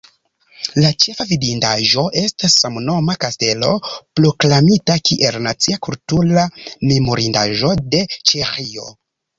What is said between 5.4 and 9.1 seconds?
Nacia kultura memorindaĵo de Ĉeĥio.